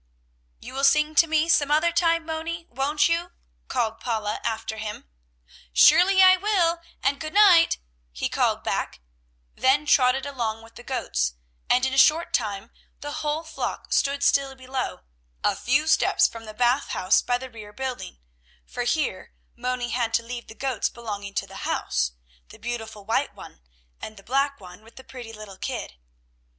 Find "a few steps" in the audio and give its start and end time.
15.43-16.27